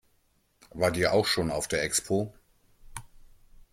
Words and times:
Wart 0.71 0.97
ihr 0.97 1.13
auch 1.13 1.27
schon 1.27 1.51
auf 1.51 1.67
der 1.67 1.83
Expo? 1.83 2.33